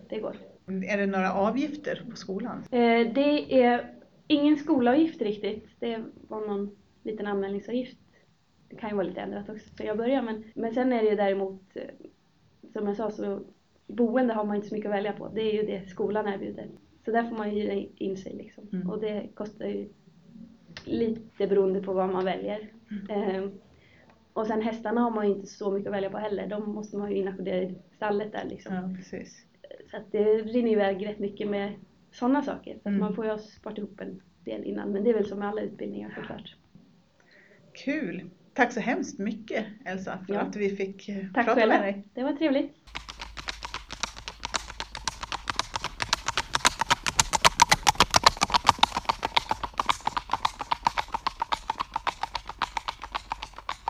det 0.10 0.20
går. 0.20 0.36
Är 0.68 0.98
det 0.98 1.06
några 1.06 1.34
avgifter 1.34 2.06
på 2.10 2.16
skolan? 2.16 2.58
Eh, 2.72 3.14
det 3.14 3.64
är 3.64 3.96
ingen 4.28 4.58
skolavgift 4.58 5.22
riktigt. 5.22 5.68
Det 5.80 6.04
var 6.28 6.48
någon 6.48 6.76
liten 7.04 7.28
anmälningsavgift. 7.28 7.98
Det 8.74 8.80
kan 8.80 8.90
ju 8.90 8.96
vara 8.96 9.08
lite 9.08 9.22
ändrat 9.22 9.50
också 9.50 9.70
sen 9.78 9.88
jag 9.88 9.98
började 9.98 10.22
men, 10.22 10.44
men 10.56 10.74
sen 10.74 10.94
är 10.94 11.04
det 11.04 11.10
ju 11.10 11.16
däremot, 11.16 11.62
eh, 11.74 11.84
som 12.74 12.88
jag 12.88 12.96
sa 12.98 13.12
så 13.12 13.40
boende 13.88 14.34
har 14.34 14.44
man 14.44 14.56
inte 14.56 14.68
så 14.68 14.76
mycket 14.76 14.90
att 14.90 14.96
välja 14.98 15.14
på. 15.14 15.28
Det 15.28 15.42
är 15.42 15.54
ju 15.54 15.64
det 15.64 15.90
skolan 15.90 16.28
erbjuder. 16.28 16.68
Så 17.06 17.12
där 17.12 17.24
får 17.24 17.36
man 17.38 17.56
ju 17.56 17.62
hyra 17.62 17.88
in 17.96 18.18
sig 18.18 18.34
liksom. 18.34 18.70
Mm. 18.74 18.90
Och 18.90 19.00
det 19.02 19.28
kostar 19.34 19.66
ju 19.66 19.90
lite 20.86 21.48
beroende 21.48 21.82
på 21.82 21.94
vad 21.94 22.10
man 22.10 22.26
väljer. 22.26 22.68
Eh, 23.10 23.50
och 24.34 24.48
sen 24.48 24.62
hästarna 24.62 25.02
har 25.02 25.12
man 25.12 25.28
ju 25.30 25.36
inte 25.36 25.48
så 25.48 25.72
mycket 25.72 25.88
att 25.88 25.94
välja 25.96 26.10
på 26.10 26.18
heller. 26.18 26.48
De 26.48 26.70
måste 26.70 26.98
man 26.98 27.12
ju 27.12 27.18
inackordera 27.18 27.62
i 27.62 27.76
stallet 27.96 28.32
där 28.32 28.46
liksom. 28.50 28.76
Ja, 28.76 28.96
precis. 28.98 29.46
Så 29.92 29.98
att 29.98 30.12
det 30.12 30.24
rinner 30.38 30.72
iväg 30.72 31.08
rätt 31.08 31.20
mycket 31.20 31.50
med 31.50 31.74
sådana 32.12 32.42
saker. 32.42 32.78
Så 32.84 32.90
Mm. 32.90 33.00
man 33.02 33.16
får 33.16 33.26
ju 33.26 33.32
ha 33.32 33.38
sparat 33.38 33.78
ihop 33.78 34.02
en 34.02 34.22
del 34.46 34.64
innan. 34.64 34.92
Men 34.92 35.04
det 35.04 35.10
är 35.10 35.14
väl 35.14 35.26
som 35.26 35.40
med 35.40 35.48
alla 35.48 35.62
utbildningar 35.62 36.14
såklart. 36.20 36.56
Kul! 37.74 38.30
Tack 38.54 38.72
så 38.72 38.80
hemskt 38.80 39.20
mycket 39.20 39.66
Elsa 39.86 40.20
för 40.28 40.34
Ja. 40.34 40.40
att 40.40 40.56
vi 40.56 40.76
fick 40.76 41.10
eh, 41.10 41.16
Tack 41.34 41.46
prata 41.46 41.60
själva. 41.60 41.76
med 41.76 41.84
dig. 41.84 42.04
Det 42.14 42.24
var 42.24 42.34
trevligt. 42.34 42.74